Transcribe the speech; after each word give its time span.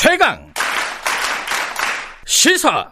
최강 0.00 0.38
시사 2.24 2.88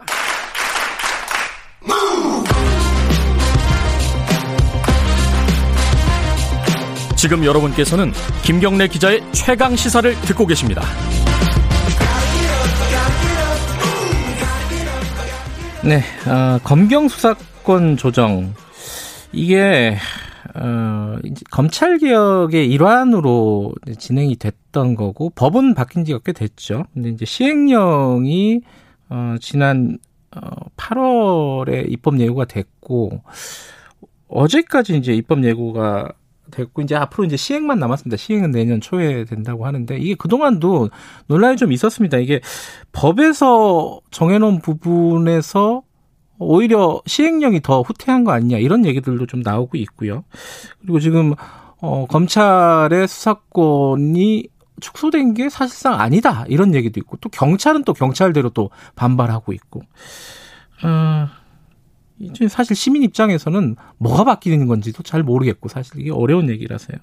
지금 7.15 7.45
여러분께서는 7.45 8.11
김경래 8.43 8.89
기자의 8.89 9.23
최강 9.31 9.73
시사를 9.77 10.19
듣고 10.23 10.45
계십니다. 10.47 10.81
네, 15.85 16.03
어, 16.25 16.59
검경 16.61 17.07
수사권 17.07 17.95
조정 17.95 18.53
이게 19.31 19.97
어, 20.59 21.17
검찰 21.51 21.97
개혁의 21.97 22.69
일환으로 22.71 23.73
진행이 23.97 24.37
됐던 24.37 24.95
거고 24.95 25.29
법은 25.31 25.75
바뀐 25.75 26.03
지가 26.03 26.19
꽤 26.25 26.33
됐죠. 26.33 26.85
근데 26.93 27.09
이제 27.09 27.25
시행령이 27.25 28.61
어, 29.09 29.35
지난 29.39 29.97
어, 30.35 30.39
8월에 30.75 31.91
입법 31.91 32.19
예고가 32.19 32.45
됐고 32.45 33.21
어제까지 34.27 34.97
이제 34.97 35.13
입법 35.13 35.43
예고가 35.43 36.11
됐고 36.51 36.81
이제 36.81 36.95
앞으로 36.95 37.25
이제 37.25 37.37
시행만 37.37 37.79
남았습니다. 37.79 38.17
시행은 38.17 38.51
내년 38.51 38.81
초에 38.81 39.25
된다고 39.25 39.65
하는데 39.65 39.97
이게 39.97 40.15
그동안도 40.15 40.89
논란이 41.27 41.57
좀 41.57 41.71
있었습니다. 41.71 42.17
이게 42.17 42.41
법에서 42.93 43.99
정해놓은 44.11 44.59
부분에서 44.59 45.83
오히려 46.39 47.01
시행령이 47.05 47.61
더 47.61 47.81
후퇴한 47.81 48.23
거 48.23 48.31
아니냐 48.31 48.57
이런 48.57 48.85
얘기들도 48.85 49.25
좀 49.25 49.41
나오고 49.41 49.77
있고요. 49.77 50.23
그리고 50.81 50.99
지금 50.99 51.33
어 51.81 52.05
검찰의 52.07 53.07
수사권이 53.07 54.47
축소된 54.79 55.33
게 55.33 55.49
사실상 55.49 55.99
아니다 55.99 56.45
이런 56.47 56.75
얘기도 56.75 56.99
있고 56.99 57.17
또 57.17 57.29
경찰은 57.29 57.83
또 57.83 57.93
경찰대로 57.93 58.49
또 58.51 58.69
반발하고 58.95 59.53
있고 59.53 59.81
어, 60.83 61.27
이제 62.19 62.47
사실 62.47 62.75
시민 62.75 63.03
입장에서는 63.03 63.75
뭐가 63.97 64.23
바뀌는 64.23 64.67
건지도 64.67 65.03
잘 65.03 65.23
모르겠고 65.23 65.69
사실 65.69 65.99
이게 65.99 66.11
어려운 66.11 66.49
얘기라서요. 66.49 66.97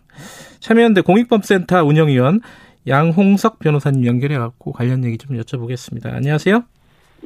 참여연대 0.60 1.02
공익법센터 1.02 1.84
운영위원 1.84 2.40
양홍석 2.86 3.58
변호사님 3.60 4.06
연결해 4.06 4.38
갖고 4.38 4.72
관련 4.72 5.04
얘기 5.04 5.18
좀 5.18 5.36
여쭤보겠습니다. 5.38 6.12
안녕하세요. 6.12 6.64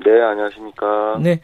네, 0.05 0.21
안녕하십니까. 0.23 1.19
네. 1.21 1.41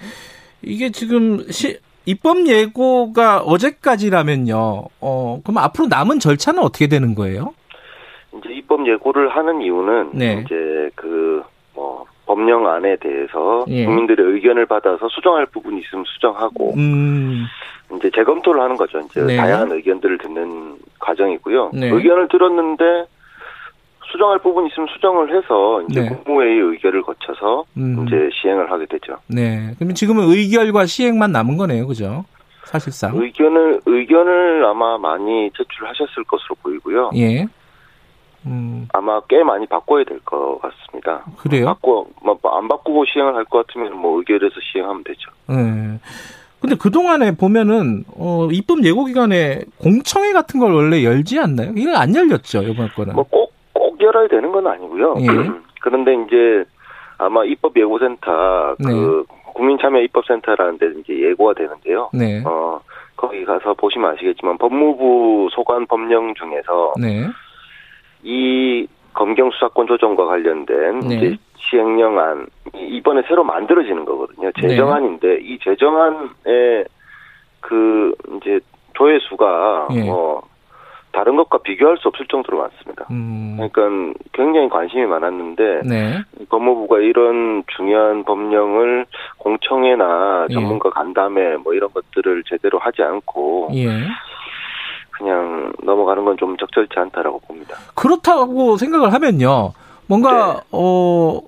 이게 0.67 0.91
지금 0.91 1.39
시, 1.51 1.79
입법 2.07 2.47
예고가 2.47 3.41
어제까지라면요. 3.41 4.85
어, 5.01 5.41
그럼 5.43 5.59
앞으로 5.59 5.87
남은 5.89 6.19
절차는 6.19 6.63
어떻게 6.63 6.87
되는 6.87 7.15
거예요? 7.15 7.55
이제 8.39 8.53
입법 8.53 8.87
예고를 8.87 9.29
하는 9.29 9.63
이유는 9.63 10.11
네. 10.13 10.43
이제 10.45 10.91
그뭐 10.95 12.05
법령안에 12.27 12.97
대해서 12.97 13.65
예. 13.69 13.85
국민들의 13.85 14.27
의견을 14.35 14.67
받아서 14.67 15.09
수정할 15.09 15.47
부분이 15.47 15.81
있으면 15.81 16.05
수정하고 16.07 16.75
음. 16.75 17.45
이제 17.97 18.11
재검토를 18.15 18.61
하는 18.61 18.77
거죠. 18.77 18.99
이제 19.01 19.23
네. 19.23 19.37
다양한 19.37 19.73
의견들을 19.73 20.19
듣는 20.19 20.77
과정이고요. 20.99 21.71
네. 21.75 21.91
의견을 21.91 22.29
들었는데 22.29 23.07
수정할 24.15 24.39
부분이 24.39 24.69
있으면 24.69 24.87
수정을 24.95 25.37
해서 25.37 25.83
이제 25.91 26.03
네. 26.03 26.09
국무회의 26.09 26.61
의결을 26.61 27.03
거쳐서 27.03 27.65
음. 27.77 28.07
이제 28.07 28.29
시행을 28.41 28.71
하게 28.71 28.87
되죠. 28.87 29.17
네. 29.27 29.73
그러면 29.77 29.97
지금은 29.97 30.25
의결과 30.29 30.87
시행만 30.87 31.33
남은 31.33 31.57
거네요, 31.57 31.85
그죠? 31.89 32.25
사실상 32.65 33.17
의견을 33.17 33.81
의견을 33.85 34.65
아마 34.67 34.97
많이 34.99 35.51
제출하셨을 35.57 36.25
것으로 36.29 36.55
보이고요. 36.63 37.11
예. 37.17 37.47
음. 38.47 38.87
아마 38.93 39.21
꽤 39.29 39.43
많이 39.43 39.67
바꿔야 39.67 40.05
될 40.05 40.21
것 40.25 40.61
같습니다. 40.63 41.25
그래요? 41.39 41.65
바꿔 41.67 42.07
뭐안 42.23 42.69
바꾸고 42.69 43.05
시행을 43.07 43.35
할 43.35 43.45
것 43.47 43.67
같으면 43.67 43.97
뭐 43.97 44.19
의결해서 44.19 44.55
시행하면 44.73 45.03
되죠. 45.05 45.31
네. 45.49 45.99
근데 46.61 46.77
그 46.77 46.91
동안에 46.91 47.37
보면은 47.37 48.05
어 48.17 48.49
입법 48.53 48.85
예고 48.85 49.05
기간에 49.07 49.63
공청회 49.79 50.33
같은 50.33 50.61
걸 50.61 50.73
원래 50.73 51.03
열지 51.05 51.39
않나요? 51.41 51.73
이건 51.77 51.95
안 51.97 52.15
열렸죠 52.15 52.63
이번 52.63 52.89
거는. 52.89 53.15
뭐 53.15 53.25
꼭 53.25 53.54
열어야 54.05 54.29
되는 54.29 54.53
건 54.53 54.67
아니고요. 54.67 55.15
예. 55.21 55.27
그런데 55.81 56.15
이제 56.15 56.65
아마 57.19 57.45
입법 57.45 57.77
예고센터 57.77 58.77
그 58.83 59.27
네. 59.29 59.37
국민참여 59.55 60.01
입법센터라는 60.01 60.79
데 60.79 60.87
이제 61.01 61.19
예고가 61.29 61.55
되는데요. 61.55 62.11
네. 62.13 62.43
어 62.45 62.81
거기 63.17 63.45
가서 63.45 63.75
보시면 63.75 64.13
아시겠지만 64.13 64.59
법무부 64.59 65.49
소관 65.53 65.87
법령 65.87 66.35
중에서 66.35 66.95
네. 67.01 67.27
이 68.23 68.87
검경 69.13 69.51
수사권 69.53 69.87
조정과 69.87 70.27
관련된 70.27 71.01
네. 71.01 71.15
이제 71.15 71.37
시행령안 71.57 72.47
이번에 72.75 73.23
새로 73.29 73.45
만들어지는 73.45 74.05
거거든요. 74.05 74.51
네. 74.61 74.69
제정안인데 74.69 75.39
이 75.43 75.59
제정안의 75.61 76.85
그 77.61 78.13
이제 78.37 78.61
조회수가 78.95 79.89
예. 79.93 80.11
뭐 81.15 81.21
다른 81.21 81.37
것과 81.37 81.59
비교할 81.59 81.97
수 81.99 82.09
없을 82.09 82.27
정도로 82.27 82.59
많습니다. 82.59 83.07
음. 83.11 83.57
그러니까 83.57 84.19
굉장히 84.33 84.69
관심이 84.69 85.07
많았는데 85.07 85.83
네. 85.85 86.23
법무부가 86.49 86.99
이런 86.99 87.63
중요한 87.77 88.25
법령을 88.25 89.07
공청회나 89.39 90.47
예. 90.51 90.55
전문가 90.55 90.91
간담회 90.91 91.57
뭐 91.59 91.75
이런 91.75 91.91
것들을 91.93 92.43
제대로 92.49 92.79
하지 92.79 93.03
않고 93.03 93.71
예. 93.75 93.89
그냥 95.11 95.73
넘어가는 95.83 96.25
건 96.25 96.37
좀 96.37 96.57
적절치 96.57 96.99
않다라고 96.99 97.41
봅니다. 97.41 97.77
그렇다고 97.95 98.77
생각을 98.77 99.13
하면요. 99.13 99.73
뭔가 100.07 100.55
네. 100.55 100.61
어 100.73 101.41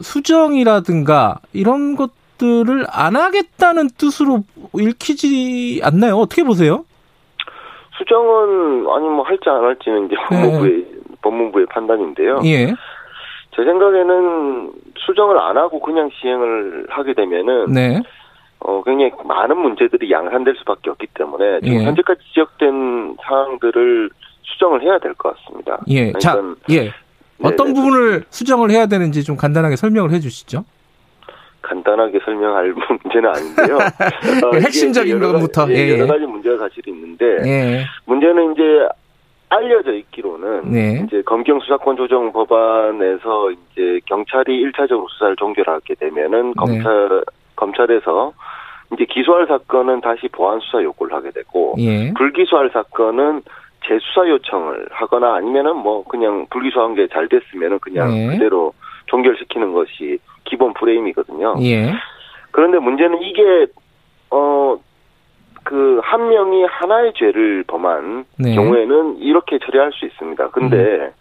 수정이라든가 0.00 1.40
이런 1.52 1.96
것들을 1.96 2.86
안 2.88 3.16
하겠다는 3.16 3.90
뜻으로 3.98 4.44
읽히지 4.74 5.80
않나요? 5.82 6.16
어떻게 6.16 6.44
보세요? 6.44 6.84
수정은 8.10 8.86
아니 8.88 9.08
뭐 9.08 9.22
할지 9.22 9.48
안 9.50 9.62
할지는 9.62 10.06
이제 10.06 10.16
법무부의 10.28 10.72
네. 10.72 10.84
법무부의 11.22 11.66
판단인데요. 11.66 12.40
예. 12.44 12.66
제 13.54 13.64
생각에는 13.64 14.72
수정을 14.96 15.38
안 15.38 15.56
하고 15.58 15.80
그냥 15.80 16.08
시행을 16.20 16.86
하게 16.88 17.12
되면은 17.12 17.72
네. 17.72 18.00
어 18.60 18.82
굉장히 18.84 19.12
많은 19.24 19.58
문제들이 19.58 20.10
양산될 20.10 20.54
수밖에 20.58 20.90
없기 20.90 21.08
때문에 21.14 21.60
지금 21.60 21.78
예. 21.80 21.84
현재까지 21.84 22.20
지적된 22.28 23.16
사항들을 23.22 24.10
수정을 24.44 24.82
해야 24.82 24.98
될 24.98 25.14
것 25.14 25.34
같습니다. 25.36 25.78
예. 25.88 26.12
자, 26.14 26.40
예. 26.70 26.92
어떤 27.42 27.68
네, 27.68 27.72
네. 27.72 27.80
부분을 27.80 28.24
수정을 28.30 28.70
해야 28.70 28.86
되는지 28.86 29.24
좀 29.24 29.36
간단하게 29.36 29.76
설명을 29.76 30.10
해 30.12 30.20
주시죠. 30.20 30.64
간단하게 31.62 32.20
설명할 32.24 32.72
문제는 33.02 33.28
아닌데요. 33.28 33.76
어, 34.46 34.56
핵심적인 34.56 35.16
여러 35.16 35.32
것부터 35.32 35.62
가지, 35.62 35.74
예, 35.74 35.98
여러 35.98 36.06
가지 36.06 36.24
문제가 36.26 36.56
사실 36.58 36.86
있는데 36.88 37.24
예. 37.44 37.84
문제는 38.06 38.52
이제 38.52 38.62
알려져 39.48 39.92
있기로는 39.94 40.70
네. 40.70 41.04
이제 41.06 41.22
검경 41.22 41.60
수사권 41.60 41.96
조정 41.96 42.32
법안에서 42.32 43.50
이제 43.50 44.00
경찰이 44.06 44.64
1차적으로 44.64 45.08
수사를 45.10 45.34
종결하게 45.36 45.94
되면은 45.96 46.46
네. 46.48 46.52
검찰 46.56 47.08
네. 47.08 47.20
검찰에서 47.56 48.32
이제 48.92 49.04
기소할 49.04 49.46
사건은 49.46 50.00
다시 50.00 50.28
보안 50.28 50.60
수사 50.60 50.82
요구를 50.82 51.14
하게 51.14 51.30
되고 51.30 51.74
예. 51.78 52.12
불기소할 52.14 52.70
사건은 52.72 53.42
재수사 53.86 54.28
요청을 54.28 54.86
하거나 54.90 55.34
아니면은 55.34 55.76
뭐 55.76 56.04
그냥 56.04 56.46
불기소한 56.50 56.94
게 56.94 57.08
잘 57.08 57.28
됐으면은 57.28 57.78
그냥 57.80 58.16
예. 58.16 58.26
그대로 58.28 58.72
종결시키는 59.10 59.72
것이 59.72 60.18
기본 60.44 60.72
프레임이거든요. 60.74 61.56
예. 61.62 61.92
그런데 62.50 62.78
문제는 62.78 63.22
이게 63.22 63.66
어 64.30 64.78
그 65.64 66.00
한 66.02 66.28
명이 66.28 66.64
하나의 66.64 67.12
죄를 67.14 67.64
범한 67.66 68.24
네. 68.38 68.54
경우에는 68.54 69.18
이렇게 69.18 69.58
처리할 69.58 69.92
수 69.92 70.06
있습니다. 70.06 70.50
근데 70.50 70.76
음. 70.76 71.12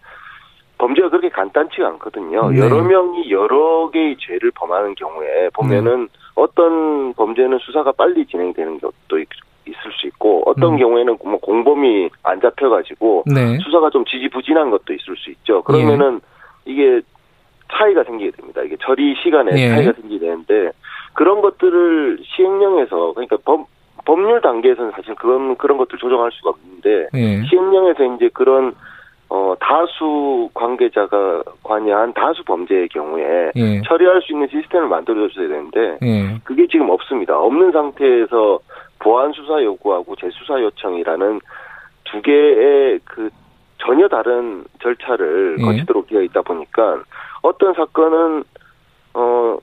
범죄가 0.77 1.09
그렇게 1.09 1.29
간단치가 1.29 1.87
않거든요. 1.89 2.49
네. 2.49 2.59
여러 2.59 2.81
명이 2.81 3.29
여러 3.31 3.89
개의 3.91 4.15
죄를 4.17 4.51
범하는 4.55 4.95
경우에 4.95 5.49
보면은 5.53 6.03
네. 6.03 6.19
어떤 6.35 7.13
범죄는 7.13 7.59
수사가 7.59 7.91
빨리 7.91 8.25
진행되는 8.25 8.79
것도 8.79 9.19
있을 9.19 9.91
수 9.99 10.07
있고 10.07 10.43
어떤 10.45 10.73
음. 10.73 10.77
경우에는 10.77 11.17
뭐 11.23 11.37
공범이 11.39 12.09
안 12.23 12.39
잡혀가지고 12.39 13.25
네. 13.27 13.57
수사가 13.59 13.89
좀 13.89 14.05
지지부진한 14.05 14.71
것도 14.71 14.93
있을 14.93 15.17
수 15.17 15.29
있죠. 15.31 15.61
그러면은 15.63 16.21
예. 16.67 16.71
이게 16.71 17.01
차이가 17.71 18.03
생기게 18.03 18.31
됩니다. 18.31 18.61
이게 18.61 18.75
처리 18.81 19.15
시간에 19.21 19.51
예. 19.53 19.69
차이가 19.69 19.93
생기게 19.93 20.25
되는데 20.25 20.71
그런 21.13 21.41
것들을 21.41 22.19
시행령에서 22.23 23.13
그러니까 23.13 23.37
법 23.45 23.67
법률 24.05 24.41
단계에서는 24.41 24.91
사실 24.91 25.13
그런 25.15 25.55
그런 25.57 25.77
것들 25.77 25.99
조정할 25.99 26.31
수가 26.31 26.51
없는데 26.51 27.07
예. 27.13 27.43
시행령에서 27.45 28.15
이제 28.15 28.29
그런 28.33 28.73
어 29.29 29.53
다수 29.59 30.49
관계자가 30.55 31.43
관여한 31.63 32.13
다수 32.13 32.43
범죄의 32.45 32.89
경우에 32.89 33.51
예. 33.55 33.81
처리할 33.85 34.21
수 34.23 34.33
있는 34.33 34.47
시스템을 34.47 34.87
만들어 34.87 35.27
줘야 35.29 35.47
되는데 35.47 35.97
예. 36.01 36.39
그게 36.43 36.65
지금 36.67 36.89
없습니다. 36.89 37.37
없는 37.37 37.71
상태에서 37.71 38.59
보안 38.97 39.31
수사 39.33 39.61
요구하고 39.63 40.15
재수사 40.15 40.59
요청이라는 40.59 41.39
두 42.05 42.21
개의 42.21 42.99
그 43.05 43.29
전혀 43.77 44.07
다른 44.07 44.63
절차를 44.81 45.57
예. 45.59 45.63
거치도록 45.63 46.07
되어 46.07 46.21
있다 46.21 46.41
보니까 46.41 47.03
어떤 47.41 47.73
사건은 47.73 48.43
어 49.13 49.57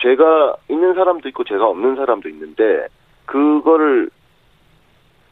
죄가 0.00 0.56
있는 0.68 0.94
사람도 0.94 1.28
있고 1.28 1.44
죄가 1.44 1.66
없는 1.66 1.96
사람도 1.96 2.28
있는데 2.28 2.86
그거를 3.26 4.10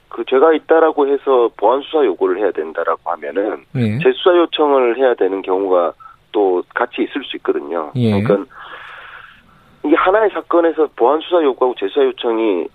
그 0.08 0.24
죄가 0.24 0.52
있다라고 0.54 1.08
해서 1.08 1.50
보안 1.56 1.80
수사 1.82 2.04
요구를 2.04 2.38
해야 2.38 2.50
된다라고 2.50 3.10
하면은 3.10 3.64
예. 3.76 3.98
재수사 3.98 4.36
요청을 4.36 4.98
해야 4.98 5.14
되는 5.14 5.42
경우가 5.42 5.92
또 6.32 6.62
같이 6.74 7.02
있을 7.02 7.24
수 7.24 7.36
있거든요. 7.38 7.92
예. 7.96 8.22
그러니까 8.22 8.54
이게 9.84 9.94
하나의 9.96 10.30
사건에서 10.30 10.88
보안 10.96 11.20
수사 11.20 11.42
요구하고 11.42 11.74
재수사 11.78 12.02
요청이 12.04 12.68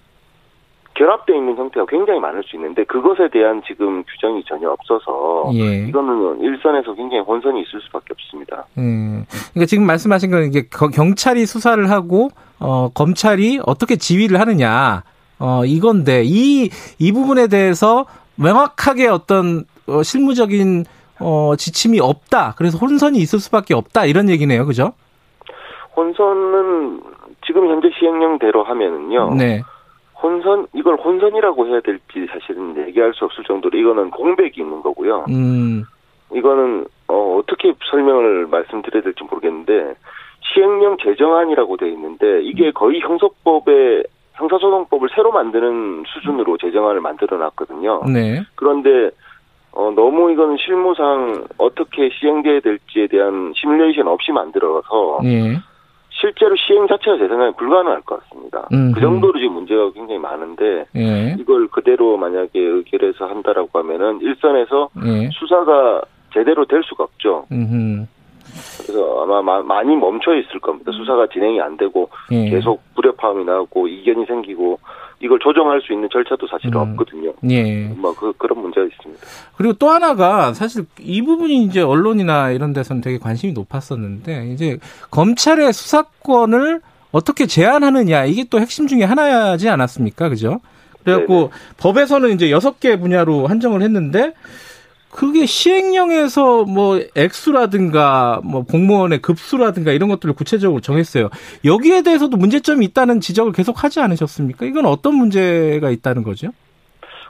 결합되어 0.95 1.35
있는 1.35 1.55
형태가 1.57 1.85
굉장히 1.87 2.19
많을 2.19 2.43
수 2.43 2.55
있는데 2.55 2.83
그것에 2.83 3.29
대한 3.31 3.61
지금 3.65 4.03
규정이 4.03 4.43
전혀 4.45 4.69
없어서 4.69 5.49
예. 5.53 5.87
이거는 5.87 6.41
일선에서 6.41 6.93
굉장히 6.93 7.23
혼선이 7.23 7.61
있을 7.61 7.81
수밖에 7.81 8.07
없습니다. 8.11 8.65
음. 8.77 9.25
그러니까 9.51 9.65
지금 9.65 9.85
말씀하신 9.85 10.31
건 10.31 10.43
이게 10.43 10.67
경찰이 10.69 11.45
수사를 11.45 11.89
하고 11.89 12.29
어, 12.59 12.89
검찰이 12.93 13.59
어떻게 13.65 13.95
지휘를 13.95 14.39
하느냐 14.39 15.03
어, 15.39 15.65
이건데 15.65 16.23
이, 16.23 16.69
이 16.99 17.11
부분에 17.11 17.47
대해서 17.47 18.05
명확하게 18.35 19.07
어떤 19.07 19.65
어, 19.87 20.03
실무적인 20.03 20.85
어, 21.19 21.55
지침이 21.57 21.99
없다. 21.99 22.55
그래서 22.57 22.77
혼선이 22.77 23.17
있을 23.19 23.39
수밖에 23.39 23.73
없다. 23.73 24.05
이런 24.05 24.29
얘기네요. 24.29 24.65
그죠? 24.65 24.93
혼선은 25.95 27.01
지금 27.45 27.69
현재 27.69 27.89
시행령대로 27.99 28.63
하면은요. 28.63 29.35
네. 29.35 29.61
혼선 30.23 30.67
이걸 30.73 30.95
혼선이라고 30.95 31.67
해야 31.67 31.81
될지 31.81 32.25
사실은 32.31 32.77
얘기할 32.87 33.13
수 33.13 33.25
없을 33.25 33.43
정도로 33.43 33.77
이거는 33.77 34.09
공백이 34.09 34.61
있는 34.61 34.81
거고요. 34.81 35.25
음. 35.29 35.83
이거는 36.33 36.85
어, 37.09 37.37
어떻게 37.37 37.73
설명을 37.91 38.47
말씀드려야 38.47 39.03
될지 39.03 39.23
모르겠는데 39.29 39.95
시행령 40.41 40.97
제정안이라고 40.97 41.77
돼 41.77 41.89
있는데 41.89 42.41
이게 42.43 42.71
거의 42.71 43.01
형사법에 43.01 44.03
형사소송법을 44.33 45.09
새로 45.13 45.31
만드는 45.31 46.05
수준으로 46.07 46.57
제정안을 46.57 47.01
만들어 47.01 47.37
놨거든요. 47.37 48.03
네. 48.11 48.41
그런데 48.55 49.11
어, 49.73 49.91
너무 49.95 50.31
이거는 50.31 50.57
실무상 50.57 51.45
어떻게 51.57 52.09
시행돼야 52.09 52.61
될지에 52.61 53.07
대한 53.07 53.53
시뮬레이션 53.55 54.07
없이 54.07 54.31
만들어서 54.31 55.19
네. 55.23 55.57
실제로 56.23 56.55
시행 56.55 56.87
자체가 56.87 57.17
제 57.17 57.27
생각에 57.27 57.51
불가능할 57.57 58.01
것 58.01 58.23
같습니다. 58.23 58.65
음흠. 58.71 58.93
그 58.95 59.01
정도로 59.01 59.37
지금 59.37 59.55
문제가 59.55 59.91
굉장히 59.91 60.19
많은데 60.19 60.85
네. 60.93 61.35
이걸 61.37 61.67
그대로 61.67 62.15
만약에 62.15 62.57
의결해서 62.57 63.25
한다라고 63.25 63.77
하면은 63.79 64.21
일선에서 64.21 64.89
네. 65.03 65.29
수사가 65.33 66.01
제대로 66.33 66.63
될 66.65 66.81
수가 66.83 67.03
없죠. 67.03 67.45
음흠. 67.51 68.05
그래서 68.81 69.23
아마 69.23 69.61
많이 69.61 69.95
멈춰 69.95 70.35
있을 70.35 70.59
겁니다. 70.59 70.91
수사가 70.91 71.27
진행이 71.27 71.59
안 71.61 71.77
되고 71.77 72.09
예. 72.31 72.49
계속 72.49 72.81
불협화음이 72.95 73.45
나고 73.45 73.87
이견이 73.87 74.25
생기고 74.25 74.79
이걸 75.19 75.39
조정할 75.39 75.81
수 75.81 75.93
있는 75.93 76.09
절차도 76.11 76.47
사실 76.47 76.75
음. 76.75 76.81
없거든요. 76.81 77.33
예. 77.49 77.87
뭐 77.95 78.13
그, 78.13 78.33
그런 78.33 78.61
문제가 78.61 78.85
있습니다. 78.85 79.25
그리고 79.55 79.73
또 79.73 79.89
하나가 79.89 80.53
사실 80.53 80.85
이 80.99 81.21
부분이 81.21 81.63
이제 81.63 81.81
언론이나 81.81 82.51
이런 82.51 82.73
데서는 82.73 83.01
되게 83.01 83.17
관심이 83.17 83.53
높았었는데 83.53 84.47
이제 84.53 84.77
검찰의 85.11 85.71
수사권을 85.71 86.81
어떻게 87.11 87.45
제한하느냐 87.45 88.25
이게 88.25 88.43
또 88.49 88.59
핵심 88.59 88.87
중에 88.87 89.03
하나지 89.03 89.69
않았습니까? 89.69 90.29
그죠? 90.29 90.59
그래갖고 91.03 91.33
네네. 91.33 91.49
법에서는 91.77 92.31
이제 92.31 92.51
여섯 92.51 92.79
개 92.79 92.97
분야로 92.97 93.47
한정을 93.47 93.81
했는데 93.81 94.33
그게 95.13 95.45
시행령에서 95.45 96.63
뭐 96.65 96.99
액수라든가 97.15 98.41
뭐 98.43 98.63
공무원의 98.63 99.21
급수라든가 99.21 99.91
이런 99.91 100.09
것들을 100.09 100.33
구체적으로 100.33 100.81
정했어요. 100.81 101.29
여기에 101.63 102.01
대해서도 102.01 102.35
문제점이 102.35 102.83
있다는 102.87 103.19
지적을 103.19 103.51
계속 103.51 103.83
하지 103.83 103.99
않으셨습니까? 103.99 104.65
이건 104.65 104.85
어떤 104.85 105.15
문제가 105.15 105.91
있다는 105.91 106.23
거죠? 106.23 106.49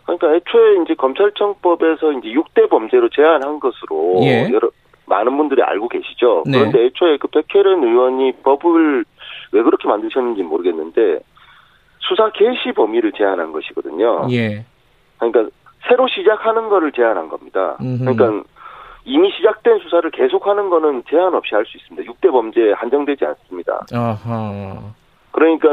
그러니까 0.06 0.34
애초에 0.34 0.84
이제 0.84 0.96
검찰청법에서 0.96 2.14
이제 2.14 2.30
6대 2.30 2.70
범죄로 2.70 3.10
제한한 3.10 3.60
것으로 3.60 4.20
예. 4.24 4.50
여러 4.52 4.70
많은 5.06 5.36
분들이 5.36 5.62
알고 5.62 5.90
계시죠. 5.90 6.44
네. 6.46 6.60
그런데 6.60 6.86
애초에 6.86 7.18
그 7.18 7.28
백혜련 7.28 7.84
의원이 7.84 8.34
법을 8.44 9.06
왜 9.52 9.62
그렇게 9.62 9.88
만드셨는지 9.88 10.42
모르겠는데 10.44 11.20
수사 12.00 12.32
개시 12.32 12.74
범위를 12.76 13.12
제한한 13.14 13.52
것이거든요. 13.52 14.28
예. 14.32 14.66
그러니까 15.18 15.50
새로 15.88 16.08
시작하는 16.08 16.70
거를 16.70 16.92
제한한 16.92 17.30
겁니다. 17.30 17.78
음흠. 17.82 18.06
그러니까 18.06 18.50
이미 19.06 19.32
시작된 19.32 19.80
수사를 19.80 20.10
계속하는 20.12 20.70
거는 20.70 21.04
제한 21.10 21.34
없이 21.34 21.54
할 21.56 21.66
수 21.66 21.78
있습니다. 21.78 22.12
6대 22.12 22.32
범죄에 22.32 22.72
한정되지 22.74 23.26
않습니다. 23.26 23.86
아하. 23.94 24.94
그러니까 25.32 25.70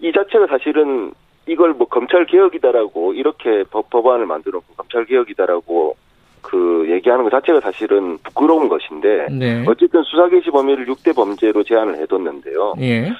이 0.00 0.12
자체가 0.12 0.46
사실은 0.48 1.12
이걸 1.46 1.72
뭐 1.72 1.86
검찰 1.88 2.26
개혁이다라고 2.26 3.14
이렇게 3.14 3.64
법, 3.70 3.88
법안을 3.90 4.26
만들어 4.26 4.60
검찰 4.76 5.04
개혁이다라고 5.04 5.96
그 6.42 6.86
얘기하는 6.90 7.24
것 7.24 7.30
자체가 7.30 7.60
사실은 7.60 8.18
부끄러운 8.18 8.68
것인데 8.68 9.28
네. 9.30 9.64
어쨌든 9.66 10.02
수사 10.02 10.28
개시 10.28 10.50
범위를 10.50 10.86
6대 10.86 11.14
범죄로 11.16 11.62
제한을 11.64 11.96
해뒀는데요. 11.96 12.74
예. 12.80 13.10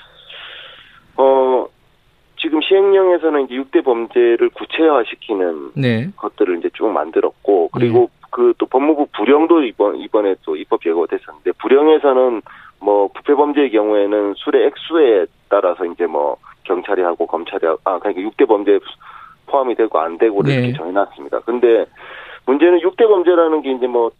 어 1.17 1.67
지금 2.44 2.61
시행령에서는 2.61 3.44
이제 3.46 3.55
6대 3.55 3.82
범죄를 3.82 4.50
구체화시키는 4.50 5.70
네. 5.76 6.11
것들을 6.14 6.58
이제 6.58 6.69
쭉 6.75 6.88
만들었고 6.88 7.70
그리고 7.73 8.11
네. 8.12 8.29
그또 8.31 8.67
법무부 8.67 9.06
부령도 9.17 9.62
이번 9.62 9.96
이번에 9.96 10.35
또 10.43 10.55
입법 10.55 10.85
예고가 10.85 11.06
됐었는데 11.17 11.52
부령에서는 11.52 12.43
뭐 12.81 13.08
부패 13.14 13.35
범죄의 13.35 13.70
경우에는 13.70 14.35
술의 14.37 14.67
액수에 14.67 15.25
따라서 15.49 15.87
이제 15.87 16.05
뭐 16.05 16.37
경찰이 16.64 17.00
하고 17.00 17.26
검찰이 17.26 17.64
하고 17.64 17.81
아 17.85 17.99
그러니까 17.99 18.29
6대 18.29 18.46
범죄에 18.46 18.79
포함이 19.46 19.75
되고 19.75 19.99
안 19.99 20.19
되고 20.19 20.43
네. 20.43 20.52
이렇게 20.55 20.73
정해놨습니다. 20.75 21.41
근데 21.41 21.87
문제는 22.44 22.81
6대 22.81 23.08
범죄라는 23.08 23.62
게 23.62 23.73
이제 23.73 23.87
뭐 23.87 24.11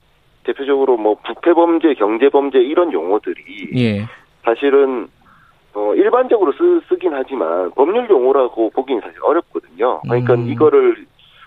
대표적으로 0.45 0.97
뭐 0.97 1.17
부패 1.27 1.53
범죄, 1.53 1.93
경제 1.93 2.31
범죄 2.31 2.59
이런 2.59 2.91
용어들이 2.91 3.69
예. 3.77 4.07
사실은 4.45 5.09
어, 5.75 5.95
일반적으로 5.95 6.53
쓰, 6.53 6.81
쓰긴 6.89 7.13
하지만 7.15 7.71
법률 7.73 8.09
용어라고 8.09 8.71
보기는 8.71 9.01
사실 9.01 9.19
어렵거든요. 9.23 10.01
그러니까 10.03 10.35
음. 10.35 10.49
이거를 10.49 11.05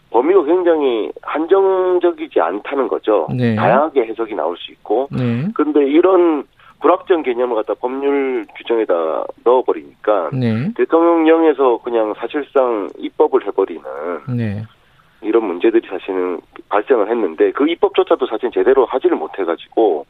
범위가 0.10 0.44
굉장히 0.44 1.12
한정적이지 1.22 2.40
않다는 2.40 2.88
거죠. 2.88 3.28
네. 3.36 3.56
다양하게 3.56 4.06
해석이 4.06 4.36
나올 4.36 4.58
수 4.58 4.72
있고. 4.72 5.08
네. 5.12 5.48
근데 5.54 5.86
이런 5.86 6.46
불확정 6.80 7.24
개념을 7.24 7.56
갖다 7.56 7.74
법률 7.74 8.46
규정에다 8.56 9.26
넣어버리니까 9.44 10.30
네. 10.34 10.72
대통령령에서 10.76 11.80
그냥 11.84 12.14
사실상 12.18 12.90
입법을 12.98 13.46
해버리는 13.48 13.84
네. 14.36 14.64
이런 15.22 15.46
문제들이 15.46 15.88
사실은 15.88 16.40
발생을 16.70 17.10
했는데 17.10 17.52
그 17.52 17.68
입법조차도 17.68 18.28
사실 18.28 18.52
제대로 18.52 18.86
하지를 18.86 19.18
못해가지고 19.18 20.06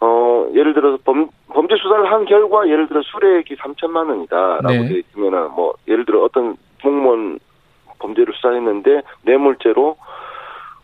어, 0.00 0.46
예를 0.54 0.74
들어서 0.74 0.98
범, 1.04 1.28
범죄 1.58 1.74
수사를 1.74 2.12
한 2.12 2.24
결과, 2.24 2.68
예를 2.68 2.86
들어 2.86 3.02
수뢰액이 3.02 3.56
3천만 3.56 4.08
원이다라고 4.08 4.68
네. 4.68 4.88
되어 4.88 4.98
있으면은, 4.98 5.50
뭐, 5.56 5.74
예를 5.88 6.04
들어 6.04 6.22
어떤 6.22 6.56
공무원 6.80 7.40
범죄를 7.98 8.32
수사했는데, 8.34 9.02
뇌물죄로 9.22 9.96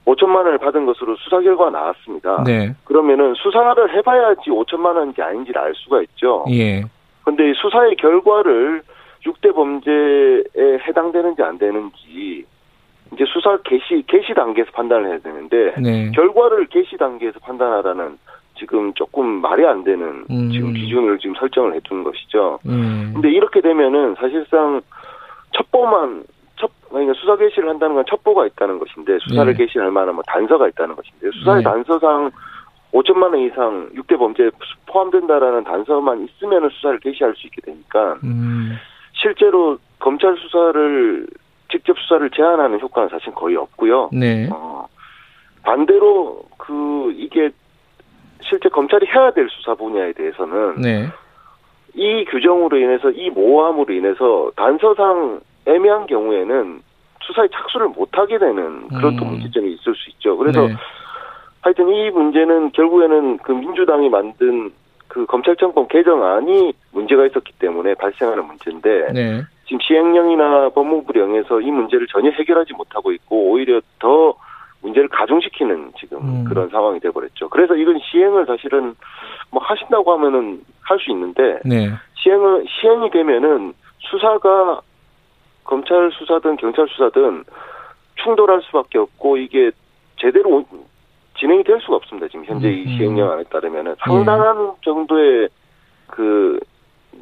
5천만 0.04 0.38
원을 0.38 0.58
받은 0.58 0.84
것으로 0.84 1.14
수사 1.14 1.38
결과가 1.38 1.70
나왔습니다. 1.70 2.42
네. 2.42 2.74
그러면은 2.82 3.34
수사를 3.34 3.94
해봐야지 3.94 4.50
5천만 4.50 4.96
원인지 4.96 5.22
아닌지를 5.22 5.60
알 5.60 5.74
수가 5.76 6.02
있죠. 6.02 6.44
예. 6.50 6.82
근데 7.24 7.52
수사의 7.54 7.94
결과를 7.94 8.82
6대 9.24 9.54
범죄에 9.54 10.42
해당되는지 10.88 11.40
안 11.44 11.56
되는지, 11.56 12.44
이제 13.12 13.24
수사 13.32 13.56
개시, 13.58 14.02
개시 14.08 14.34
단계에서 14.34 14.72
판단을 14.72 15.08
해야 15.08 15.18
되는데, 15.18 15.74
네. 15.80 16.10
결과를 16.16 16.66
개시 16.66 16.96
단계에서 16.96 17.38
판단하라는 17.38 18.18
지금 18.58 18.92
조금 18.94 19.26
말이 19.40 19.66
안 19.66 19.84
되는 19.84 20.24
음. 20.30 20.50
지금 20.50 20.72
기준을 20.72 21.18
지금 21.18 21.34
설정을 21.36 21.74
해둔 21.74 22.04
것이죠. 22.04 22.58
음. 22.66 23.12
근데 23.14 23.30
이렇게 23.30 23.60
되면은 23.60 24.14
사실상 24.16 24.80
첩보만 25.52 26.24
첩 26.56 26.70
그러니까 26.88 27.14
수사 27.14 27.36
개시를 27.36 27.68
한다는 27.68 27.96
건 27.96 28.04
첩보가 28.08 28.46
있다는 28.46 28.78
것인데 28.78 29.18
수사를 29.20 29.52
네. 29.52 29.64
개시할 29.64 29.90
만한 29.90 30.14
뭐 30.14 30.22
단서가 30.26 30.68
있다는 30.68 30.94
것인데 30.94 31.30
수사의 31.38 31.58
네. 31.58 31.64
단서상 31.64 32.30
5천만 32.92 33.34
원 33.34 33.38
이상 33.40 33.90
6대 33.94 34.16
범죄에 34.16 34.50
포함된다라는 34.86 35.64
단서만 35.64 36.24
있으면 36.24 36.68
수사를 36.70 37.00
개시할 37.00 37.34
수 37.34 37.46
있게 37.48 37.60
되니까 37.62 38.18
음. 38.22 38.76
실제로 39.14 39.78
검찰 39.98 40.36
수사를 40.36 41.26
직접 41.70 41.98
수사를 41.98 42.30
제한하는 42.30 42.78
효과는 42.80 43.08
사실 43.08 43.32
거의 43.34 43.56
없고요. 43.56 44.10
네. 44.12 44.48
어, 44.52 44.86
반대로 45.64 46.44
그 46.56 47.12
이게 47.16 47.50
실제 48.48 48.68
검찰이 48.68 49.06
해야 49.06 49.30
될 49.30 49.48
수사 49.50 49.74
분야에 49.74 50.12
대해서는 50.12 50.80
네. 50.80 51.08
이 51.94 52.24
규정으로 52.24 52.76
인해서 52.76 53.10
이 53.10 53.30
모호함으로 53.30 53.92
인해서 53.92 54.50
단서상 54.56 55.40
애매한 55.66 56.06
경우에는 56.06 56.80
수사에 57.22 57.48
착수를 57.48 57.88
못하게 57.88 58.38
되는 58.38 58.88
그런 58.88 59.14
음. 59.14 59.16
또 59.16 59.24
문제점이 59.24 59.72
있을 59.72 59.94
수 59.94 60.10
있죠. 60.10 60.36
그래서 60.36 60.66
네. 60.66 60.74
하여튼 61.62 61.88
이 61.88 62.10
문제는 62.10 62.72
결국에는 62.72 63.38
그 63.38 63.52
민주당이 63.52 64.10
만든 64.10 64.70
그 65.08 65.24
검찰청법 65.26 65.88
개정안이 65.88 66.74
문제가 66.92 67.24
있었기 67.26 67.54
때문에 67.58 67.94
발생하는 67.94 68.46
문제인데 68.46 69.12
네. 69.12 69.42
지금 69.64 69.78
시행령이나 69.80 70.70
법무부령에서 70.70 71.60
이 71.60 71.70
문제를 71.70 72.06
전혀 72.08 72.30
해결하지 72.30 72.74
못하고 72.74 73.12
있고 73.12 73.50
오히려 73.50 73.80
더 73.98 74.34
문제를 74.84 75.08
가중시키는 75.08 75.92
지금 75.98 76.18
음. 76.18 76.44
그런 76.44 76.68
상황이 76.68 77.00
돼버렸죠. 77.00 77.48
그래서 77.48 77.74
이건 77.74 77.98
시행을 77.98 78.44
사실은 78.46 78.94
뭐 79.50 79.62
하신다고 79.62 80.12
하면은 80.12 80.62
할 80.82 80.98
수 80.98 81.10
있는데 81.10 81.58
네. 81.64 81.90
시행을 82.16 82.66
시행이 82.68 83.10
되면은 83.10 83.72
수사가 84.00 84.80
검찰 85.64 86.10
수사든 86.12 86.56
경찰 86.56 86.86
수사든 86.88 87.44
충돌할 88.22 88.60
수밖에 88.62 88.98
없고 88.98 89.38
이게 89.38 89.70
제대로 90.20 90.64
진행이 91.38 91.64
될 91.64 91.80
수가 91.80 91.96
없습니다. 91.96 92.28
지금 92.28 92.44
현재 92.44 92.70
이 92.70 92.84
음. 92.84 92.96
시행령안에 92.96 93.44
따르면은 93.44 93.96
상당한 94.00 94.68
예. 94.68 94.84
정도의 94.84 95.48
그 96.06 96.60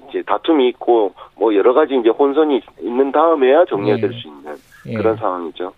이제 0.08 0.22
다툼이 0.22 0.68
있고 0.70 1.14
뭐 1.36 1.54
여러 1.54 1.72
가지 1.72 1.94
이제 1.96 2.08
혼선이 2.08 2.60
있는 2.80 3.12
다음에야 3.12 3.64
정리가 3.66 3.96
예. 3.96 4.00
될수 4.00 4.26
있는 4.26 4.56
예. 4.88 4.94
그런 4.94 5.16
상황이죠. 5.16 5.72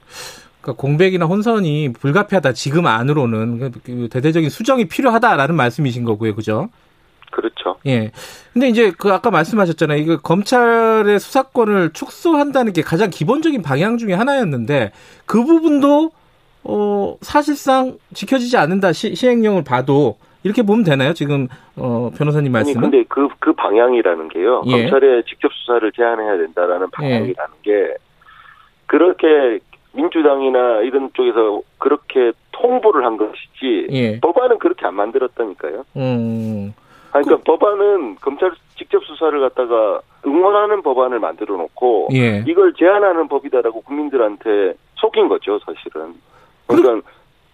그러니까 0.64 0.80
공백이나 0.80 1.26
혼선이 1.26 1.92
불가피하다 1.92 2.54
지금 2.54 2.86
안으로는 2.86 3.58
그, 3.58 3.70
그 3.84 4.08
대대적인 4.10 4.48
수정이 4.48 4.86
필요하다라는 4.86 5.54
말씀이신 5.54 6.04
거고요, 6.04 6.34
그죠? 6.34 6.70
그렇죠. 7.30 7.76
예. 7.86 8.12
근데 8.52 8.68
이제 8.68 8.92
그 8.96 9.12
아까 9.12 9.30
말씀하셨잖아요. 9.30 9.98
이거 9.98 10.16
검찰의 10.18 11.18
수사권을 11.18 11.92
축소한다는 11.92 12.72
게 12.72 12.80
가장 12.80 13.10
기본적인 13.10 13.60
방향 13.62 13.98
중에 13.98 14.14
하나였는데 14.14 14.92
그 15.26 15.44
부분도 15.44 16.12
어 16.62 17.16
사실상 17.20 17.98
지켜지지 18.14 18.56
않는다 18.56 18.92
시, 18.92 19.14
행령을 19.22 19.64
봐도 19.64 20.16
이렇게 20.44 20.62
보면 20.62 20.84
되나요? 20.84 21.12
지금 21.12 21.48
어 21.76 22.10
변호사님 22.16 22.52
말씀은? 22.52 22.84
아니 22.84 22.90
근데 22.90 23.04
그그 23.08 23.34
그 23.40 23.52
방향이라는 23.52 24.28
게요. 24.28 24.62
예. 24.66 24.82
검찰의 24.82 25.24
직접 25.24 25.52
수사를 25.52 25.90
제한해야 25.92 26.38
된다라는 26.38 26.88
방향이라는 26.90 27.54
예. 27.66 27.70
게 27.70 27.94
그렇게 28.86 29.58
민주당이나 29.94 30.80
이런 30.80 31.10
쪽에서 31.14 31.62
그렇게 31.78 32.32
통보를 32.52 33.04
한 33.04 33.16
것이지 33.16 33.88
예. 33.90 34.20
법안은 34.20 34.58
그렇게 34.58 34.86
안 34.86 34.94
만들었다니까요. 34.94 35.84
음. 35.96 36.74
그러니까 37.10 37.36
그, 37.36 37.42
법안은 37.44 38.16
검찰 38.16 38.52
직접 38.76 39.04
수사를 39.04 39.38
갖다가 39.40 40.00
응원하는 40.26 40.82
법안을 40.82 41.20
만들어 41.20 41.56
놓고 41.56 42.08
예. 42.12 42.44
이걸 42.46 42.74
제한하는 42.74 43.28
법이다라고 43.28 43.82
국민들한테 43.82 44.74
속인 44.96 45.28
거죠, 45.28 45.60
사실은. 45.60 46.14
그러니까 46.66 46.94
그, 46.94 47.02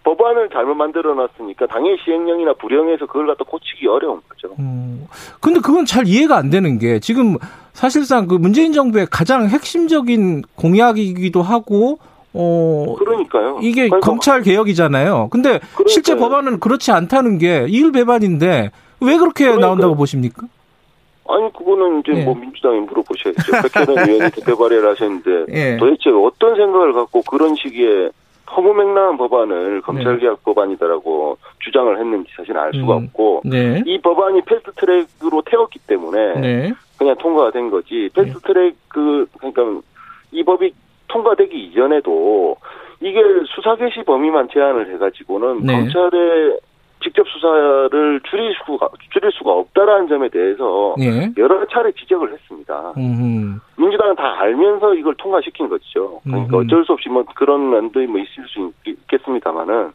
법안을 0.03 0.49
잘못 0.49 0.73
만들어 0.73 1.13
놨으니까 1.13 1.67
당연히 1.67 1.97
시행령이나 2.03 2.53
불령에서 2.53 3.05
그걸 3.05 3.27
갖다 3.27 3.43
고치기 3.45 3.87
어려운 3.87 4.19
거죠. 4.27 4.55
음. 4.57 5.05
근데 5.39 5.59
그건 5.59 5.85
잘 5.85 6.07
이해가 6.07 6.37
안 6.37 6.49
되는 6.49 6.79
게 6.79 6.99
지금 6.99 7.37
사실상 7.73 8.27
그 8.27 8.33
문재인 8.35 8.73
정부의 8.73 9.07
가장 9.11 9.47
핵심적인 9.47 10.41
공약이기도 10.55 11.41
하고 11.43 11.99
어 12.33 12.95
그러니까요. 12.97 13.59
이게 13.61 13.87
그러니까, 13.87 13.99
검찰 13.99 14.41
개혁이잖아요. 14.41 15.29
근데 15.31 15.59
그러니까요. 15.59 15.87
실제 15.87 16.15
법안은 16.15 16.59
그렇지 16.59 16.91
않다는 16.91 17.37
게 17.37 17.65
이율 17.67 17.91
배반인데 17.91 18.71
왜 19.01 19.17
그렇게 19.17 19.45
그러니까. 19.45 19.67
나온다고 19.67 19.95
보십니까? 19.95 20.47
아니 21.27 21.51
그거는 21.53 21.99
이제 21.99 22.11
네. 22.13 22.25
뭐 22.25 22.35
민주당이 22.35 22.79
물어보셔야죠. 22.81 23.69
백혜련 23.69 24.09
의원이 24.09 24.31
대표 24.31 24.57
발의를 24.57 24.89
하셨는데 24.91 25.45
네. 25.51 25.77
도대체 25.77 26.09
어떤 26.09 26.55
생각을 26.55 26.93
갖고 26.93 27.21
그런 27.23 27.55
시기에 27.55 28.09
허무맹랑한 28.55 29.17
법안을 29.17 29.81
검찰개혁 29.81 30.37
네. 30.37 30.41
법안이다라고 30.43 31.37
주장을 31.59 31.97
했는지 31.97 32.29
사실 32.35 32.57
알 32.57 32.71
수가 32.73 32.97
음. 32.97 33.05
없고 33.05 33.41
네. 33.45 33.81
이 33.85 33.99
법안이 34.01 34.41
패스트트랙으로 34.41 35.41
태웠기 35.45 35.79
때문에 35.87 36.39
네. 36.39 36.73
그냥 36.97 37.15
통과가 37.17 37.51
된 37.51 37.69
거지 37.69 38.09
패스트트랙 38.13 38.75
그 38.89 39.25
그러니까 39.37 39.81
이 40.31 40.43
법이 40.43 40.73
통과되기 41.11 41.57
이전에도 41.65 42.55
이게 43.01 43.21
수사 43.53 43.75
개시 43.75 44.03
범위만 44.03 44.49
제한을 44.51 44.93
해가지고는 44.93 45.61
네. 45.63 45.73
검찰의 45.73 46.59
직접 47.03 47.27
수사를 47.27 48.21
줄일 48.29 48.53
수가 48.63 48.89
줄일 49.11 49.31
수가 49.31 49.51
없다라는 49.51 50.07
점에 50.07 50.29
대해서 50.29 50.95
예. 50.99 51.31
여러 51.37 51.65
차례 51.65 51.91
지적을 51.93 52.31
했습니다. 52.31 52.93
음흠. 52.95 53.59
민주당은 53.77 54.15
다 54.15 54.39
알면서 54.39 54.93
이걸 54.93 55.15
통과시킨 55.15 55.67
거죠. 55.67 56.21
그러니까 56.23 56.57
음흠. 56.57 56.65
어쩔 56.65 56.85
수 56.85 56.93
없이 56.93 57.09
뭐 57.09 57.23
그런 57.35 57.71
면도 57.71 57.99
뭐 58.01 58.19
있을 58.19 58.45
수 58.47 58.71
있겠습니다만은 58.85 59.91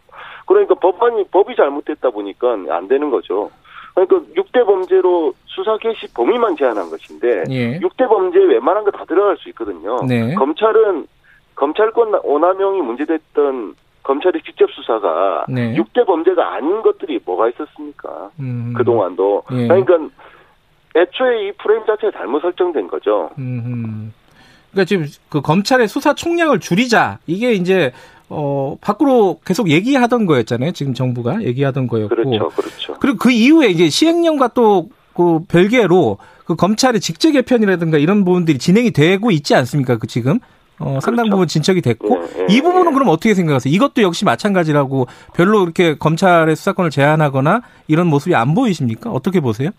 그러니까 0.46 0.75
법안이 0.75 1.25
법이 1.30 1.54
잘못됐다 1.54 2.11
보니까 2.11 2.56
안 2.70 2.88
되는 2.88 3.11
거죠. 3.11 3.50
그러니까 3.97 4.17
6대 4.43 4.65
범죄로 4.67 5.33
수사 5.47 5.76
개시 5.79 6.07
범위만 6.12 6.57
제한한 6.57 6.91
것인데 6.91 7.45
예. 7.50 7.79
6대 7.81 8.07
범죄 8.09 8.38
웬만한 8.38 8.85
거 8.85 8.91
다 8.91 9.05
들어갈 9.07 9.37
수 9.38 9.49
있거든요. 9.49 9.97
네. 10.07 10.35
검찰은 10.35 11.07
검찰권 11.55 12.15
오남용이 12.23 12.83
문제됐던 12.83 13.75
검찰의 14.03 14.43
직접 14.43 14.71
수사가 14.71 15.47
네. 15.49 15.75
6대 15.75 16.07
범죄가 16.07 16.55
아닌 16.55 16.83
것들이 16.83 17.19
뭐가 17.25 17.49
있었습니까? 17.49 18.31
음. 18.38 18.75
그동안도. 18.76 19.43
예. 19.53 19.67
그러니까 19.67 19.97
애초에 20.95 21.49
이 21.49 21.53
프레임 21.53 21.85
자체가 21.87 22.12
잘못 22.19 22.41
설정된 22.41 22.88
거죠. 22.88 23.31
음. 23.38 24.12
그러니까 24.73 24.85
지금 24.87 25.07
그 25.31 25.41
검찰의 25.41 25.88
수사 25.88 26.12
총량을 26.15 26.61
줄이자 26.61 27.19
이게 27.26 27.53
이제 27.53 27.93
어 28.28 28.76
밖으로 28.80 29.38
계속 29.45 29.71
얘기하던 29.71 30.26
거였잖아요. 30.26 30.73
지금 30.73 30.95
정부가 30.95 31.42
얘기하던 31.42 31.87
거였고. 31.87 32.09
그렇죠, 32.09 32.49
그렇죠. 32.49 32.95
그리고 33.00 33.18
그 33.18 33.30
이후에 33.30 33.68
이제 33.68 33.88
시행령과 33.88 34.49
또 34.49 34.88
그 35.16 35.40
별개로 35.49 36.18
그 36.45 36.54
검찰의 36.54 37.00
직제 37.00 37.33
개편이라든가 37.33 37.99
이런 37.99 38.25
부분들이 38.25 38.59
진행이 38.59 38.90
되고 38.92 39.30
있지 39.30 39.54
않습니까? 39.54 39.97
그 39.97 40.06
지금 40.06 40.38
어, 40.78 40.99
상당 41.00 41.25
그렇죠. 41.25 41.30
부분 41.30 41.49
진척이 41.49 41.80
됐고 41.80 42.09
네, 42.09 42.47
네, 42.47 42.47
이 42.50 42.61
부분은 42.61 42.90
네. 42.90 42.92
그럼 42.92 43.09
어떻게 43.09 43.33
생각하세요? 43.33 43.73
이것도 43.75 44.02
역시 44.02 44.26
마찬가지라고 44.26 45.06
별로 45.35 45.62
이렇게 45.64 45.97
검찰의 45.97 46.54
수사권을 46.54 46.90
제한하거나 46.90 47.62
이런 47.88 48.09
모습이 48.09 48.35
안 48.35 48.54
보이십니까? 48.54 49.11
어떻게 49.11 49.40
보세요? 49.40 49.71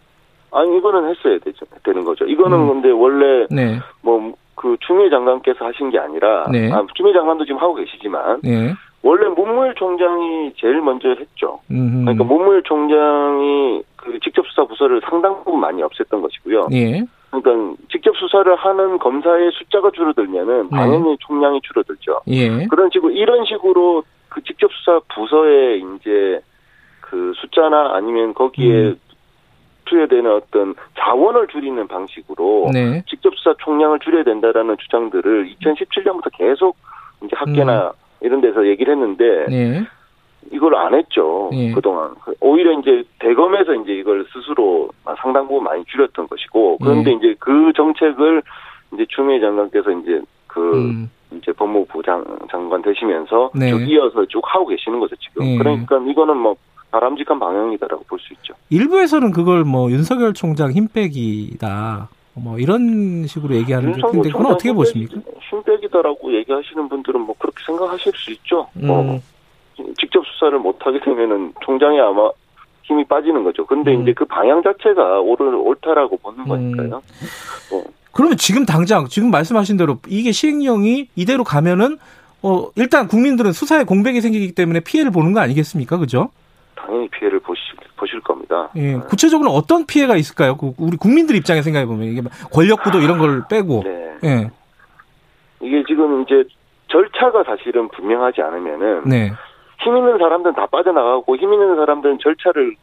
아니 0.51 0.75
이거는 0.77 1.11
했어야 1.11 1.37
되죠, 1.39 1.65
되는 1.83 2.03
거죠. 2.03 2.25
이거는 2.25 2.57
음. 2.57 2.67
근데 2.67 2.89
원래 2.89 3.45
네. 3.51 3.79
뭐 4.01 4.33
그 4.57 4.75
추미애 4.85 5.09
장관께서 5.09 5.65
하신 5.65 5.91
게 5.91 5.99
아니라 5.99 6.47
네. 6.51 6.71
아, 6.73 6.85
추미애 6.95 7.13
장관도 7.13 7.45
지금 7.45 7.61
하고 7.61 7.75
계시지만 7.75 8.41
네. 8.43 8.73
원래 9.03 9.27
문무일 9.27 9.75
총장이 9.75 10.51
제일 10.57 10.81
먼저 10.81 11.09
했죠. 11.09 11.59
음흠. 11.69 12.01
그러니까 12.01 12.23
문무일 12.23 12.63
총장이 12.63 13.83
그 13.95 14.19
직접 14.19 14.45
수사 14.47 14.65
부서를 14.65 14.99
상당 15.07 15.43
부분 15.43 15.59
많이 15.59 15.83
없앴던 15.83 16.21
것이고요. 16.21 16.69
예. 16.73 17.05
그러니까 17.29 17.75
직접 17.91 18.15
수사를 18.17 18.53
하는 18.55 18.97
검사의 18.97 19.51
숫자가 19.53 19.91
줄어들면은 19.91 20.69
네. 20.71 20.75
당연히 20.77 21.11
네. 21.11 21.17
총량이 21.19 21.61
줄어들죠. 21.61 22.21
예. 22.27 22.65
그런 22.65 22.89
식으로 22.91 23.11
이런 23.11 23.45
식으로 23.45 24.03
그 24.29 24.41
직접 24.43 24.71
수사 24.71 24.99
부서의 25.13 25.83
이제 25.99 26.41
그 27.01 27.31
숫자나 27.35 27.91
아니면 27.93 28.33
거기에 28.33 28.73
음. 28.73 28.99
투여되는 29.87 30.31
어떤 30.31 30.75
자원을 30.97 31.47
줄이는 31.47 31.87
방식으로 31.87 32.69
네. 32.73 33.03
직접 33.07 33.33
수사 33.35 33.53
총량을 33.59 33.99
줄여야 33.99 34.23
된다라는 34.23 34.77
주장들을 34.77 35.49
2017년부터 35.59 36.29
계속 36.33 36.75
이제 37.23 37.31
학계나 37.35 37.87
음. 37.87 37.91
이런 38.21 38.41
데서 38.41 38.67
얘기를 38.67 38.93
했는데 38.93 39.45
네. 39.49 39.83
이걸 40.51 40.75
안 40.75 40.93
했죠. 40.93 41.49
예. 41.53 41.71
그동안. 41.71 42.11
오히려 42.39 42.71
이제 42.79 43.03
대검에서 43.19 43.73
이제 43.75 43.93
이걸 43.93 44.25
스스로 44.31 44.89
상당 45.17 45.47
부분 45.47 45.63
많이 45.63 45.83
줄였던 45.85 46.27
것이고, 46.27 46.77
그런데 46.77 47.11
예. 47.11 47.15
이제 47.15 47.35
그 47.39 47.73
정책을 47.75 48.41
이제 48.93 49.05
추미애 49.09 49.39
장관께서 49.39 49.91
이제 49.91 50.21
그, 50.47 50.77
음. 50.77 51.11
이제 51.31 51.51
법무부 51.51 52.01
장, 52.03 52.23
장관 52.49 52.81
되시면서 52.81 53.51
네. 53.55 53.69
쭉 53.69 53.89
이어서 53.89 54.25
쭉 54.27 54.41
하고 54.45 54.67
계시는 54.67 54.99
거죠, 54.99 55.15
지금. 55.17 55.45
예. 55.45 55.57
그러니까 55.57 55.97
이거는 55.97 56.37
뭐 56.37 56.55
바람직한 56.91 57.39
방향이다라고 57.39 58.03
볼 58.07 58.19
수 58.19 58.33
있죠. 58.33 58.53
일부에서는 58.69 59.31
그걸 59.31 59.63
뭐 59.63 59.91
윤석열 59.91 60.33
총장 60.33 60.71
힘빼기다. 60.71 62.09
뭐 62.33 62.59
이런 62.59 63.25
식으로 63.27 63.55
얘기하는 63.55 63.93
데 63.93 64.01
그건 64.01 64.45
어떻게 64.47 64.71
보십니까? 64.71 65.19
힘빼기다라고 65.49 66.33
얘기하시는 66.35 66.87
분들은 66.89 67.21
뭐 67.21 67.35
그렇게 67.39 67.63
생각하실 67.65 68.13
수 68.15 68.31
있죠. 68.31 68.67
뭐 68.73 69.01
음. 69.01 69.07
뭐 69.07 69.21
직접 69.99 70.23
수사를 70.25 70.57
못 70.59 70.77
하게 70.85 70.99
되면은 70.99 71.53
총장이 71.65 71.99
아마 71.99 72.29
힘이 72.83 73.03
빠지는 73.05 73.43
거죠. 73.43 73.65
근데 73.65 73.95
음. 73.95 74.03
이제 74.03 74.13
그 74.13 74.25
방향 74.25 74.61
자체가 74.63 75.19
옳은, 75.19 75.53
옳다라고 75.55 76.17
보는 76.17 76.39
음. 76.41 76.47
거니까요. 76.47 77.01
뭐. 77.71 77.83
그러면 78.11 78.37
지금 78.37 78.65
당장, 78.65 79.07
지금 79.07 79.29
말씀하신 79.29 79.77
대로 79.77 79.97
이게 80.07 80.31
시행령이 80.31 81.09
이대로 81.15 81.43
가면은, 81.43 81.97
어, 82.41 82.69
일단 82.75 83.07
국민들은 83.07 83.51
수사에 83.51 83.83
공백이 83.83 84.21
생기기 84.21 84.53
때문에 84.53 84.79
피해를 84.79 85.11
보는 85.11 85.33
거 85.33 85.39
아니겠습니까? 85.41 85.97
그죠? 85.97 86.29
당연히 86.87 87.09
피해를 87.09 87.39
보실, 87.39 87.63
보실 87.97 88.21
겁니다. 88.21 88.69
예. 88.77 88.93
네. 88.93 88.99
구체적으로 89.09 89.51
어떤 89.51 89.85
피해가 89.85 90.15
있을까요? 90.15 90.55
그 90.55 90.73
우리 90.77 90.95
국민들 90.95 91.35
입장에 91.35 91.61
생각해 91.61 91.85
보면, 91.85 92.07
이게 92.07 92.21
권력구도 92.53 92.99
이런 92.99 93.17
걸 93.19 93.43
빼고. 93.49 93.83
네. 93.83 94.17
예. 94.23 94.49
이게 95.59 95.83
지금 95.87 96.23
이제 96.23 96.45
절차가 96.87 97.43
사실은 97.43 97.89
분명하지 97.89 98.41
않으면은. 98.41 99.03
네. 99.05 99.31
힘 99.83 99.95
있는 99.95 100.17
사람들은 100.17 100.55
다 100.55 100.65
빠져나가고 100.65 101.35
힘 101.35 101.53
있는 101.53 101.75
사람들은 101.75 102.17
절차를 102.19 102.75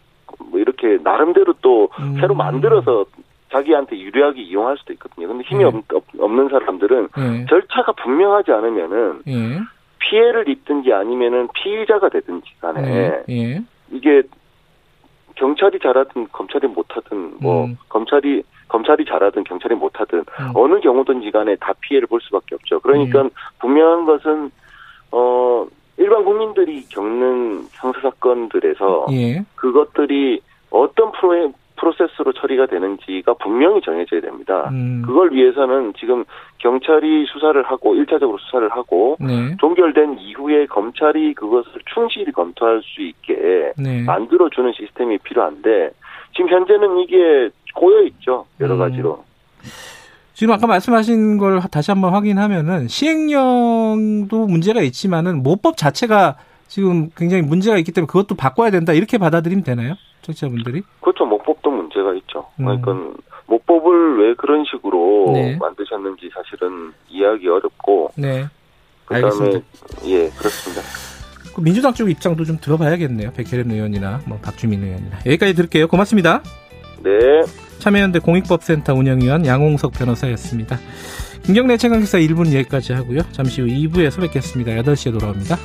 뭐 0.51 0.61
이렇게 0.61 0.99
나름대로 1.03 1.55
또 1.61 1.89
음. 1.99 2.17
새로 2.21 2.35
만들어서 2.35 3.05
자기한테 3.51 3.99
유리하게 3.99 4.43
이용할 4.43 4.77
수도 4.79 4.93
있거든요. 4.93 5.29
근데 5.29 5.45
힘이 5.45 5.65
예. 5.65 5.67
없, 5.67 6.05
없는 6.19 6.49
사람들은 6.51 7.09
예. 7.19 7.47
절차가 7.47 7.93
분명하지 7.93 8.53
않으면은 8.53 9.23
예. 9.27 9.61
피해를 9.99 10.49
입든지 10.49 10.93
아니면은 10.93 11.49
피의자가 11.55 12.11
되든지 12.11 12.47
간에. 12.61 13.23
이게 13.91 14.23
경찰이 15.37 15.79
잘하든 15.81 16.29
검찰이 16.31 16.67
못하든 16.69 17.39
뭐 17.41 17.65
음. 17.65 17.77
검찰이 17.89 18.43
검찰이 18.69 19.05
잘하든 19.05 19.45
경찰이 19.45 19.75
못하든 19.75 20.21
음. 20.21 20.53
어느 20.55 20.81
경우든지 20.81 21.31
간에 21.31 21.57
다 21.57 21.73
피해를 21.81 22.07
볼 22.07 22.21
수밖에 22.23 22.55
없죠. 22.55 22.81
그러니까 22.81 23.23
음. 23.23 23.31
분명한 23.59 24.05
것은 24.05 24.51
어 25.11 25.67
일반 25.97 26.25
국민들이 26.25 26.85
겪는 26.89 27.67
형사 27.73 28.01
사건들에서 28.01 29.07
예. 29.13 29.45
그것들이 29.55 30.41
어떤 30.71 31.13
프로에 31.13 31.53
프로세스로 31.77 32.33
처리가 32.55 32.67
되는지가 32.67 33.35
분명히 33.35 33.81
정해져야 33.83 34.21
됩니다. 34.21 34.69
음. 34.71 35.03
그걸 35.05 35.33
위해서는 35.33 35.93
지금 35.99 36.25
경찰이 36.59 37.27
수사를 37.33 37.61
하고 37.65 37.95
1차적으로 37.95 38.39
수사를 38.41 38.69
하고 38.71 39.17
네. 39.21 39.57
종결된 39.61 40.19
이후에 40.19 40.67
검찰이 40.67 41.35
그것을 41.35 41.73
충실히 41.93 42.33
검토할 42.33 42.81
수 42.83 43.03
있게 43.03 43.73
네. 43.77 44.03
만들어 44.05 44.49
주는 44.51 44.73
시스템이 44.73 45.19
필요한데 45.19 45.91
지금 46.35 46.51
현재는 46.51 46.99
이게 47.01 47.51
고여 47.75 48.03
있죠 48.05 48.47
여러 48.61 48.75
음. 48.75 48.79
가지로. 48.79 49.25
음. 49.61 49.69
지금 50.33 50.53
아까 50.53 50.67
말씀하신 50.67 51.39
걸 51.39 51.61
다시 51.71 51.93
한번 51.93 52.13
확인하면은 52.13 52.89
시행령도 52.89 54.47
문제가 54.47 54.83
있지만은 54.83 55.43
모법 55.43 55.77
자체가 55.77 56.37
지금 56.67 57.11
굉장히 57.17 57.43
문제가 57.43 57.79
있기 57.79 57.93
때문에 57.93 58.09
그것도 58.09 58.35
바꿔야 58.35 58.71
된다 58.71 58.93
이렇게 58.93 59.17
받아들이면 59.17 59.63
되나요? 59.63 59.95
청취자분들이? 60.25 60.83
그렇죠. 61.01 61.25
모법도 61.25 61.71
문제가 61.71 62.15
있죠. 62.15 62.47
음. 62.61 62.65
그러니까 62.65 62.93
모법을 63.47 64.23
왜 64.23 64.35
그런 64.35 64.65
식으로 64.65 65.33
네. 65.35 65.57
만드셨는지 65.57 66.31
사실은 66.35 66.93
이해하기 67.09 67.49
어렵고. 67.49 68.11
네. 68.17 68.47
그다음에 69.05 69.25
알겠습니다. 69.25 69.59
예 70.07 70.31
그렇습니다. 70.31 70.83
그 71.55 71.61
민주당 71.61 71.93
쪽 71.95 72.11
입장도 72.11 72.45
좀 72.45 72.59
들어봐야겠네요. 72.61 73.33
백혜련 73.33 73.71
의원이나 73.71 74.21
뭐 74.27 74.39
박주민 74.39 74.83
의원이나 74.83 75.19
여기까지 75.27 75.55
들을게요. 75.55 75.89
고맙습니다. 75.89 76.43
네. 77.03 77.13
참여연대 77.79 78.21
공익법센터 78.21 78.95
운영위원 78.95 79.47
양홍석 79.47 79.93
변호사였습니다. 79.93 80.79
김경래 81.45 81.77
최강기사 81.77 82.19
1분 82.19 82.47
여기까지 82.55 82.95
하고요. 82.95 83.21
잠시 83.31 83.61
후 83.61 83.67
2부에서 83.67 84.23
뵙겠습니다. 84.23 84.73
8시에 84.73 85.13
돌아옵니다. 85.13 85.57